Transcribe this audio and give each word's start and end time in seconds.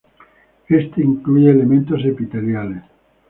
Este 0.67 1.03
incluye 1.03 1.51
elementos 1.51 2.03
epiteliales. 2.03 2.81